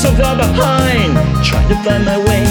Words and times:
so 0.00 0.10
far 0.16 0.34
behind. 0.34 1.12
Trying 1.44 1.68
to 1.68 1.76
find 1.84 2.04
my 2.06 2.16
way 2.16 2.44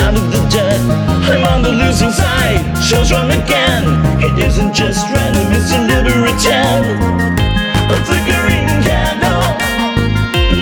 out 0.00 0.16
of 0.16 0.32
the 0.32 0.40
dirt. 0.48 0.80
I'm 1.28 1.44
on 1.52 1.60
the 1.62 1.72
losing 1.72 2.10
side, 2.10 2.64
show's 2.80 3.12
wrong 3.12 3.30
again. 3.30 3.84
It 4.24 4.32
isn't 4.40 4.72
just 4.72 5.04
random, 5.12 5.52
it's 5.52 5.68
deliberate 5.68 6.40
A 7.92 7.96
flickering 8.08 8.68
candle, 8.80 9.44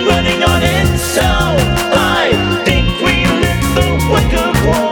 running 0.09 0.43
on 0.43 0.59
its 0.61 0.91
itself 0.91 1.55
I 1.95 2.35
think 2.67 2.85
we 2.99 3.15
lit 3.41 3.61
the 3.79 3.87
wick 4.11 4.31
of 4.35 4.53
war. 4.67 4.91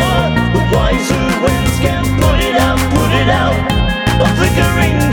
But 0.53 0.65
wiser 0.71 1.27
winds 1.43 1.75
can 1.83 2.03
put 2.23 2.39
it 2.39 2.55
out, 2.55 2.79
put 2.95 3.11
it 3.19 3.29
out. 3.43 3.59
A 4.23 4.27
flickering 4.39 5.12